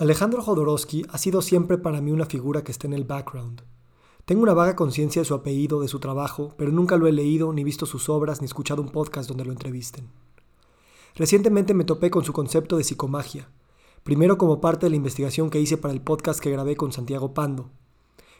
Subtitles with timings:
[0.00, 3.62] Alejandro Jodorowsky ha sido siempre para mí una figura que está en el background.
[4.26, 7.52] Tengo una vaga conciencia de su apellido, de su trabajo, pero nunca lo he leído,
[7.52, 10.08] ni visto sus obras, ni escuchado un podcast donde lo entrevisten.
[11.16, 13.48] Recientemente me topé con su concepto de psicomagia,
[14.04, 17.34] primero como parte de la investigación que hice para el podcast que grabé con Santiago
[17.34, 17.68] Pando.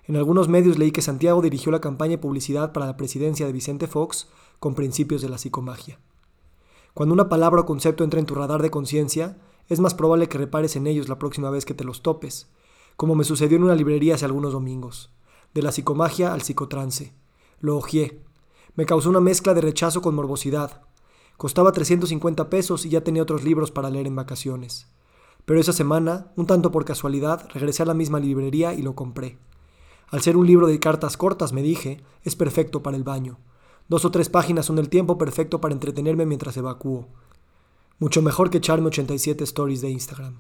[0.05, 3.53] En algunos medios leí que Santiago dirigió la campaña de publicidad para la presidencia de
[3.53, 4.29] Vicente Fox
[4.61, 5.99] con principios de la psicomagia.
[6.95, 9.39] Cuando una palabra o concepto entra en tu radar de conciencia,
[9.69, 12.49] es más probable que repares en ellos la próxima vez que te los topes,
[12.97, 15.11] como me sucedió en una librería hace algunos domingos.
[15.55, 17.15] De la psicomagia al psicotrance.
[17.61, 18.21] Lo ojeé.
[18.75, 20.83] Me causó una mezcla de rechazo con morbosidad.
[21.37, 24.89] Costaba 350 pesos y ya tenía otros libros para leer en vacaciones.
[25.45, 29.39] Pero esa semana, un tanto por casualidad, regresé a la misma librería y lo compré.
[30.11, 33.39] Al ser un libro de cartas cortas, me dije, es perfecto para el baño.
[33.89, 37.09] Dos o tres páginas son el tiempo perfecto para entretenerme mientras evacúo.
[38.01, 40.39] Mucho mejor que echarme 87 stories de Instagram.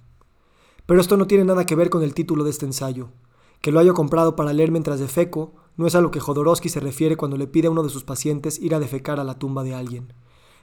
[0.87, 3.09] Pero esto no tiene nada que ver con el título de este ensayo.
[3.61, 6.79] Que lo haya comprado para leer mientras defeco no es a lo que Jodorowsky se
[6.79, 9.65] refiere cuando le pide a uno de sus pacientes ir a defecar a la tumba
[9.65, 10.13] de alguien.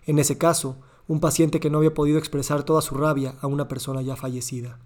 [0.05, 0.77] En ese caso,
[1.09, 4.79] un paciente que no había podido expresar toda su rabia a una persona ya fallecida.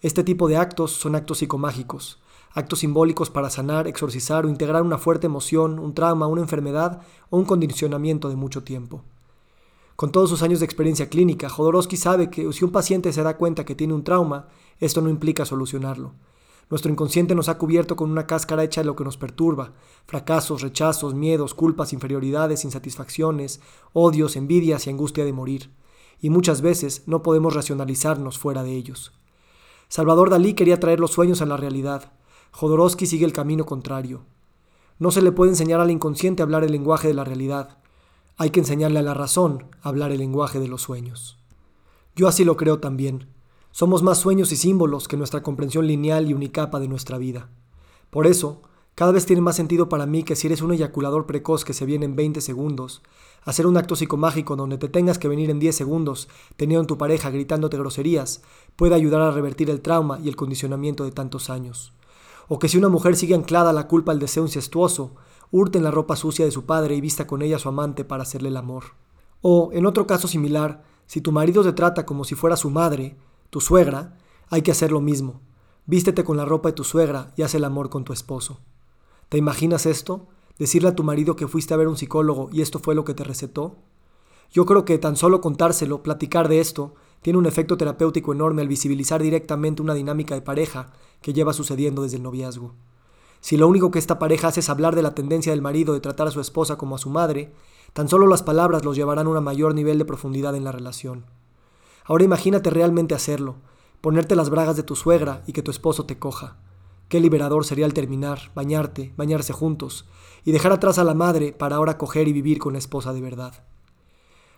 [0.00, 2.20] Este tipo de actos son actos psicomágicos,
[2.54, 7.36] actos simbólicos para sanar, exorcizar o integrar una fuerte emoción, un trauma, una enfermedad o
[7.36, 9.04] un condicionamiento de mucho tiempo.
[9.98, 13.36] Con todos sus años de experiencia clínica, Jodorowsky sabe que si un paciente se da
[13.36, 14.46] cuenta que tiene un trauma,
[14.78, 16.14] esto no implica solucionarlo.
[16.70, 19.72] Nuestro inconsciente nos ha cubierto con una cáscara hecha de lo que nos perturba,
[20.06, 23.60] fracasos, rechazos, miedos, culpas, inferioridades, insatisfacciones,
[23.92, 25.72] odios, envidias y angustia de morir.
[26.20, 29.10] Y muchas veces no podemos racionalizarnos fuera de ellos.
[29.88, 32.12] Salvador Dalí quería traer los sueños a la realidad.
[32.52, 34.26] Jodorowsky sigue el camino contrario.
[35.00, 37.78] No se le puede enseñar al inconsciente a hablar el lenguaje de la realidad.
[38.40, 41.38] Hay que enseñarle a la razón a hablar el lenguaje de los sueños.
[42.14, 43.26] Yo así lo creo también.
[43.72, 47.50] Somos más sueños y símbolos que nuestra comprensión lineal y unicapa de nuestra vida.
[48.10, 48.62] Por eso,
[48.94, 51.84] cada vez tiene más sentido para mí que si eres un eyaculador precoz que se
[51.84, 53.02] viene en 20 segundos,
[53.42, 56.96] hacer un acto psicomágico donde te tengas que venir en 10 segundos teniendo en tu
[56.96, 58.42] pareja gritándote groserías
[58.76, 61.92] puede ayudar a revertir el trauma y el condicionamiento de tantos años.
[62.46, 65.16] O que si una mujer sigue anclada a la culpa al deseo incestuoso,
[65.50, 68.04] hurte en la ropa sucia de su padre y vista con ella a su amante
[68.04, 68.84] para hacerle el amor.
[69.40, 73.16] O, en otro caso similar, si tu marido te trata como si fuera su madre,
[73.50, 74.18] tu suegra,
[74.50, 75.40] hay que hacer lo mismo.
[75.86, 78.60] Vístete con la ropa de tu suegra y haz el amor con tu esposo.
[79.28, 80.26] ¿Te imaginas esto?
[80.58, 83.14] Decirle a tu marido que fuiste a ver un psicólogo y esto fue lo que
[83.14, 83.76] te recetó.
[84.50, 88.68] Yo creo que tan solo contárselo, platicar de esto, tiene un efecto terapéutico enorme al
[88.68, 92.74] visibilizar directamente una dinámica de pareja que lleva sucediendo desde el noviazgo.
[93.40, 96.00] Si lo único que esta pareja hace es hablar de la tendencia del marido de
[96.00, 97.52] tratar a su esposa como a su madre,
[97.92, 101.26] tan solo las palabras los llevarán a un mayor nivel de profundidad en la relación.
[102.04, 103.56] Ahora imagínate realmente hacerlo,
[104.00, 106.56] ponerte las bragas de tu suegra y que tu esposo te coja.
[107.08, 110.06] Qué liberador sería el terminar, bañarte, bañarse juntos,
[110.44, 113.20] y dejar atrás a la madre para ahora coger y vivir con la esposa de
[113.20, 113.64] verdad.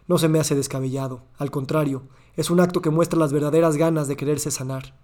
[0.09, 2.03] No se me hace descabellado, al contrario,
[2.37, 4.95] es un acto que muestra las verdaderas ganas de quererse sanar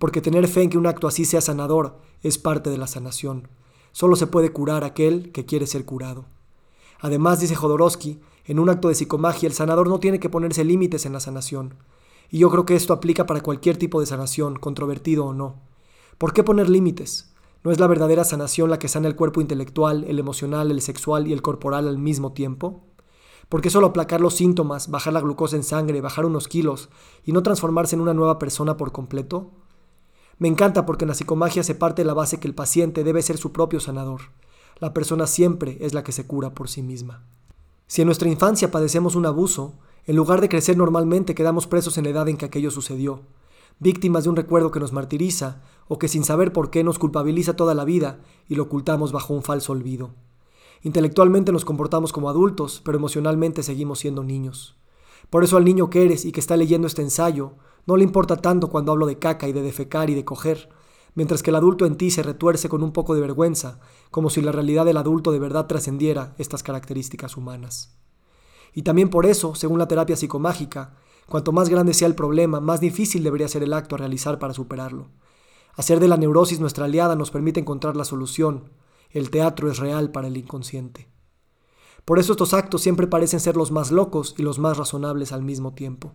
[0.00, 3.48] porque tener fe en que un acto así sea sanador es parte de la sanación.
[3.92, 6.24] Solo se puede curar aquel que quiere ser curado.
[7.00, 11.04] Además, dice Jodorowsky, en un acto de psicomagia el sanador no tiene que ponerse límites
[11.04, 11.74] en la sanación.
[12.30, 15.60] Y yo creo que esto aplica para cualquier tipo de sanación, controvertido o no.
[16.16, 17.34] ¿Por qué poner límites?
[17.62, 21.28] ¿No es la verdadera sanación la que sana el cuerpo intelectual, el emocional, el sexual
[21.28, 22.86] y el corporal al mismo tiempo?
[23.50, 26.88] ¿Por qué solo aplacar los síntomas, bajar la glucosa en sangre, bajar unos kilos
[27.22, 29.59] y no transformarse en una nueva persona por completo?
[30.40, 33.36] Me encanta porque en la psicomagia se parte la base que el paciente debe ser
[33.36, 34.22] su propio sanador.
[34.78, 37.22] La persona siempre es la que se cura por sí misma.
[37.86, 39.74] Si en nuestra infancia padecemos un abuso,
[40.06, 43.20] en lugar de crecer normalmente quedamos presos en la edad en que aquello sucedió,
[43.80, 47.54] víctimas de un recuerdo que nos martiriza o que sin saber por qué nos culpabiliza
[47.54, 50.14] toda la vida y lo ocultamos bajo un falso olvido.
[50.82, 54.74] Intelectualmente nos comportamos como adultos, pero emocionalmente seguimos siendo niños.
[55.28, 57.52] Por eso al niño que eres y que está leyendo este ensayo,
[57.86, 60.68] no le importa tanto cuando hablo de caca y de defecar y de coger,
[61.14, 63.80] mientras que el adulto en ti se retuerce con un poco de vergüenza,
[64.10, 67.96] como si la realidad del adulto de verdad trascendiera estas características humanas.
[68.72, 70.94] Y también por eso, según la terapia psicomágica,
[71.26, 74.54] cuanto más grande sea el problema, más difícil debería ser el acto a realizar para
[74.54, 75.08] superarlo.
[75.74, 78.70] Hacer de la neurosis nuestra aliada nos permite encontrar la solución.
[79.10, 81.08] El teatro es real para el inconsciente.
[82.04, 85.42] Por eso estos actos siempre parecen ser los más locos y los más razonables al
[85.42, 86.14] mismo tiempo.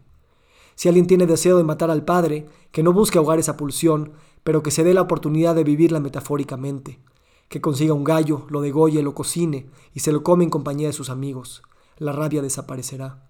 [0.75, 4.11] Si alguien tiene deseo de matar al padre, que no busque ahogar esa pulsión,
[4.43, 6.99] pero que se dé la oportunidad de vivirla metafóricamente.
[7.49, 10.93] Que consiga un gallo, lo degolle, lo cocine y se lo come en compañía de
[10.93, 11.63] sus amigos.
[11.97, 13.29] La rabia desaparecerá.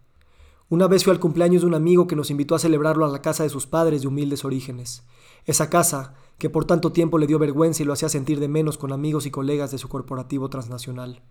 [0.67, 3.21] Una vez fui al cumpleaños de un amigo que nos invitó a celebrarlo a la
[3.21, 5.03] casa de sus padres de humildes orígenes.
[5.45, 8.77] Esa casa, que por tanto tiempo le dio vergüenza y lo hacía sentir de menos
[8.77, 11.21] con amigos y colegas de su corporativo transnacional.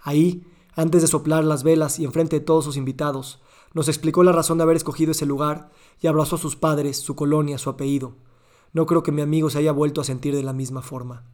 [0.00, 3.40] Ahí, antes de soplar las velas y enfrente de todos sus invitados,
[3.76, 5.68] nos explicó la razón de haber escogido ese lugar
[6.00, 8.14] y abrazó a sus padres, su colonia, su apellido.
[8.72, 11.26] No creo que mi amigo se haya vuelto a sentir de la misma forma.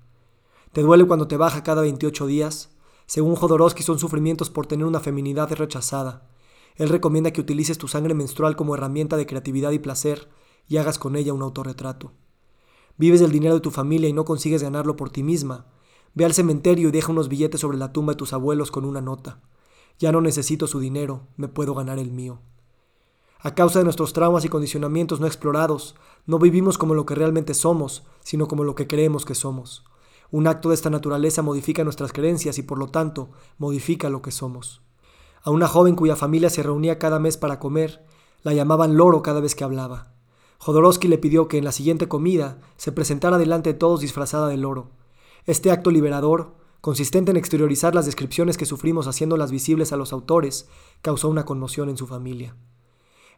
[0.72, 2.74] ¿Te duele cuando te baja cada 28 días?
[3.06, 6.28] Según Jodorowsky son sufrimientos por tener una feminidad rechazada.
[6.74, 10.28] Él recomienda que utilices tu sangre menstrual como herramienta de creatividad y placer
[10.66, 12.10] y hagas con ella un autorretrato.
[12.98, 15.66] Vives del dinero de tu familia y no consigues ganarlo por ti misma.
[16.14, 19.00] Ve al cementerio y deja unos billetes sobre la tumba de tus abuelos con una
[19.00, 19.40] nota.
[19.98, 22.40] Ya no necesito su dinero, me puedo ganar el mío.
[23.40, 25.96] A causa de nuestros traumas y condicionamientos no explorados,
[26.26, 29.84] no vivimos como lo que realmente somos, sino como lo que creemos que somos.
[30.30, 34.30] Un acto de esta naturaleza modifica nuestras creencias y por lo tanto modifica lo que
[34.30, 34.80] somos.
[35.42, 38.06] A una joven cuya familia se reunía cada mes para comer,
[38.42, 40.14] la llamaban loro cada vez que hablaba.
[40.58, 44.56] Jodorowsky le pidió que en la siguiente comida se presentara delante de todos disfrazada de
[44.56, 44.90] loro.
[45.44, 50.68] Este acto liberador, consistente en exteriorizar las descripciones que sufrimos haciéndolas visibles a los autores,
[51.00, 52.56] causó una conmoción en su familia.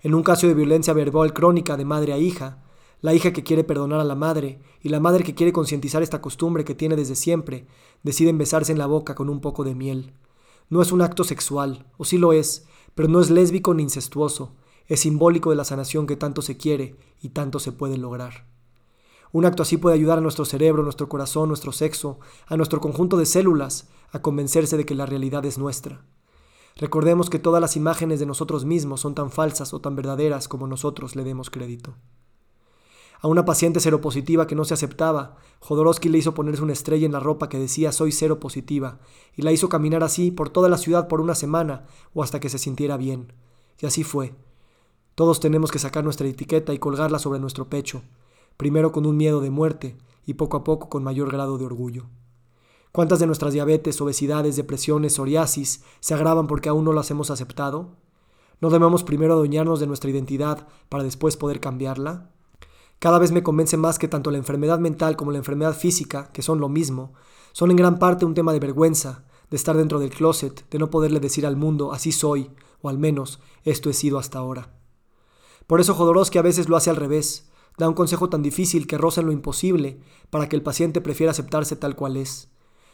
[0.00, 2.64] En un caso de violencia verbal crónica de madre a hija,
[3.02, 6.22] la hija que quiere perdonar a la madre y la madre que quiere concientizar esta
[6.22, 7.66] costumbre que tiene desde siempre,
[8.02, 10.14] deciden besarse en la boca con un poco de miel.
[10.70, 12.64] No es un acto sexual, o sí lo es,
[12.94, 14.54] pero no es lésbico ni incestuoso,
[14.86, 18.46] es simbólico de la sanación que tanto se quiere y tanto se puede lograr.
[19.34, 23.16] Un acto así puede ayudar a nuestro cerebro, nuestro corazón, nuestro sexo, a nuestro conjunto
[23.16, 26.04] de células, a convencerse de que la realidad es nuestra.
[26.76, 30.68] Recordemos que todas las imágenes de nosotros mismos son tan falsas o tan verdaderas como
[30.68, 31.96] nosotros le demos crédito.
[33.20, 37.12] A una paciente seropositiva que no se aceptaba, Jodorowsky le hizo ponerse una estrella en
[37.12, 39.00] la ropa que decía soy seropositiva
[39.34, 42.50] y la hizo caminar así por toda la ciudad por una semana o hasta que
[42.50, 43.32] se sintiera bien.
[43.80, 44.36] Y así fue.
[45.16, 48.02] Todos tenemos que sacar nuestra etiqueta y colgarla sobre nuestro pecho,
[48.56, 49.96] primero con un miedo de muerte
[50.26, 52.06] y poco a poco con mayor grado de orgullo.
[52.92, 57.96] ¿Cuántas de nuestras diabetes, obesidades, depresiones, psoriasis se agravan porque aún no las hemos aceptado?
[58.60, 62.30] ¿No debemos primero adueñarnos de nuestra identidad para después poder cambiarla?
[63.00, 66.42] Cada vez me convence más que tanto la enfermedad mental como la enfermedad física, que
[66.42, 67.14] son lo mismo,
[67.52, 70.88] son en gran parte un tema de vergüenza, de estar dentro del closet, de no
[70.90, 74.72] poderle decir al mundo así soy, o al menos esto he sido hasta ahora.
[75.66, 78.98] Por eso Jodorowsky a veces lo hace al revés, da un consejo tan difícil que
[78.98, 79.98] roza en lo imposible
[80.30, 82.48] para que el paciente prefiera aceptarse tal cual es.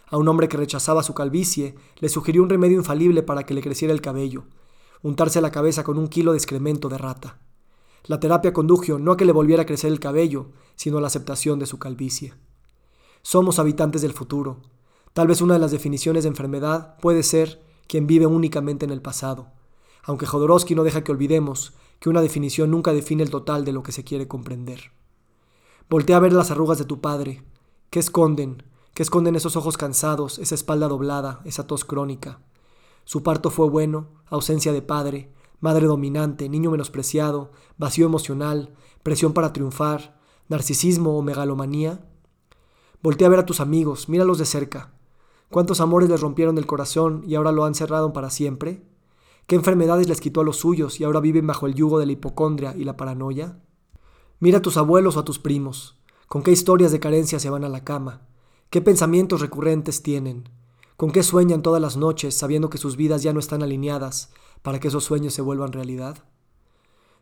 [0.07, 3.63] A un hombre que rechazaba su calvicie, le sugirió un remedio infalible para que le
[3.63, 4.45] creciera el cabello,
[5.03, 7.39] untarse la cabeza con un kilo de excremento de rata.
[8.05, 11.07] La terapia condujo no a que le volviera a crecer el cabello, sino a la
[11.07, 12.35] aceptación de su calvicie.
[13.23, 14.59] Somos habitantes del futuro.
[15.13, 19.03] Tal vez una de las definiciones de enfermedad puede ser quien vive únicamente en el
[19.03, 19.49] pasado,
[20.03, 23.83] aunque Jodorowsky no deja que olvidemos que una definición nunca define el total de lo
[23.83, 24.91] que se quiere comprender.
[25.89, 27.45] Voltea a ver las arrugas de tu padre.
[27.91, 28.65] ¿Qué esconden?
[28.95, 32.41] ¿Qué esconden esos ojos cansados, esa espalda doblada, esa tos crónica?
[33.05, 39.53] Su parto fue bueno, ausencia de padre, madre dominante, niño menospreciado, vacío emocional, presión para
[39.53, 40.19] triunfar,
[40.49, 42.01] narcisismo o megalomanía?
[43.03, 44.93] Voltea a ver a tus amigos, míralos de cerca.
[45.51, 48.83] ¿Cuántos amores les rompieron el corazón y ahora lo han cerrado para siempre?
[49.51, 52.13] ¿Qué enfermedades les quitó a los suyos y ahora viven bajo el yugo de la
[52.13, 53.59] hipocondria y la paranoia?
[54.39, 55.99] Mira a tus abuelos o a tus primos.
[56.29, 58.29] ¿Con qué historias de carencia se van a la cama?
[58.71, 60.49] ¿Qué pensamientos recurrentes tienen?
[60.97, 64.31] ¿Con qué sueñan todas las noches sabiendo que sus vidas ya no están alineadas
[64.63, 66.19] para que esos sueños se vuelvan realidad?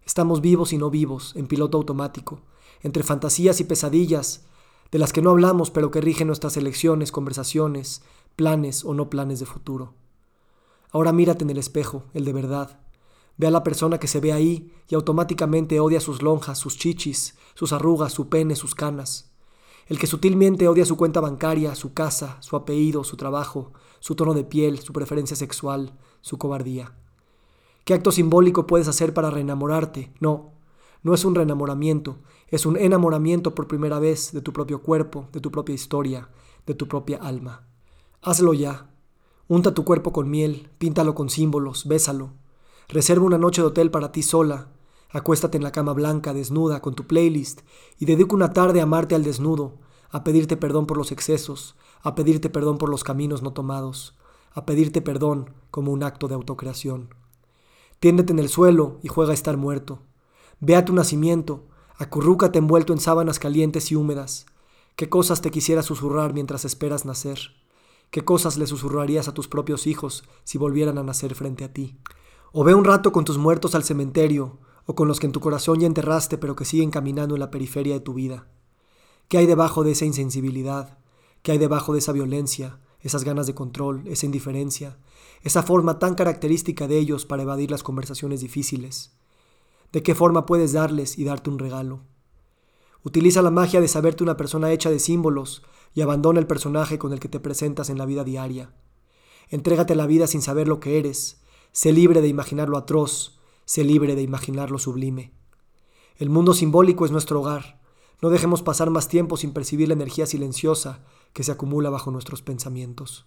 [0.04, 2.42] Estamos vivos y no vivos, en piloto automático,
[2.82, 4.44] entre fantasías y pesadillas,
[4.92, 8.02] de las que no hablamos pero que rigen nuestras elecciones, conversaciones,
[8.36, 9.94] planes o no planes de futuro.
[10.90, 12.80] Ahora mírate en el espejo, el de verdad.
[13.36, 17.36] Ve a la persona que se ve ahí y automáticamente odia sus lonjas, sus chichis,
[17.54, 19.30] sus arrugas, su pene, sus canas.
[19.86, 24.34] El que sutilmente odia su cuenta bancaria, su casa, su apellido, su trabajo, su tono
[24.34, 26.94] de piel, su preferencia sexual, su cobardía.
[27.84, 30.12] ¿Qué acto simbólico puedes hacer para reenamorarte?
[30.20, 30.52] No,
[31.02, 32.18] no es un reenamoramiento,
[32.48, 36.28] es un enamoramiento por primera vez de tu propio cuerpo, de tu propia historia,
[36.66, 37.66] de tu propia alma.
[38.20, 38.90] Hazlo ya.
[39.50, 42.32] Unta tu cuerpo con miel, píntalo con símbolos, bésalo.
[42.86, 44.68] Reserva una noche de hotel para ti sola.
[45.08, 47.62] Acuéstate en la cama blanca, desnuda, con tu playlist,
[47.98, 49.78] y dedica una tarde a amarte al desnudo,
[50.10, 54.18] a pedirte perdón por los excesos, a pedirte perdón por los caminos no tomados,
[54.52, 57.14] a pedirte perdón como un acto de autocreación.
[58.00, 60.00] Tiéndete en el suelo y juega a estar muerto.
[60.60, 61.64] Ve a tu nacimiento,
[61.96, 64.44] acurrúcate envuelto en sábanas calientes y húmedas.
[64.94, 67.57] ¿Qué cosas te quisiera susurrar mientras esperas nacer?
[68.10, 71.98] ¿Qué cosas le susurrarías a tus propios hijos si volvieran a nacer frente a ti?
[72.52, 75.40] O ve un rato con tus muertos al cementerio, o con los que en tu
[75.40, 78.46] corazón ya enterraste pero que siguen caminando en la periferia de tu vida.
[79.28, 80.96] ¿Qué hay debajo de esa insensibilidad?
[81.42, 84.96] ¿Qué hay debajo de esa violencia, esas ganas de control, esa indiferencia,
[85.42, 89.12] esa forma tan característica de ellos para evadir las conversaciones difíciles?
[89.92, 92.00] ¿De qué forma puedes darles y darte un regalo?
[93.08, 95.62] Utiliza la magia de saberte una persona hecha de símbolos
[95.94, 98.74] y abandona el personaje con el que te presentas en la vida diaria.
[99.48, 101.40] Entrégate a la vida sin saber lo que eres.
[101.72, 103.40] Sé libre de imaginar lo atroz.
[103.64, 105.32] Sé libre de imaginar lo sublime.
[106.16, 107.80] El mundo simbólico es nuestro hogar.
[108.20, 112.42] No dejemos pasar más tiempo sin percibir la energía silenciosa que se acumula bajo nuestros
[112.42, 113.24] pensamientos.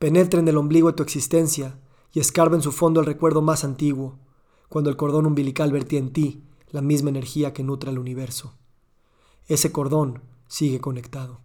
[0.00, 1.78] Penetra en el ombligo de tu existencia
[2.12, 4.18] y escarba en su fondo el recuerdo más antiguo,
[4.68, 8.54] cuando el cordón umbilical vertía en ti la misma energía que nutre el universo.
[9.46, 11.40] Ese cordón sigue conectado.